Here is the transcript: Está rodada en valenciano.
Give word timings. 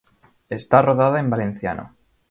Está 0.49 0.81
rodada 0.81 1.19
en 1.19 1.29
valenciano. 1.29 1.93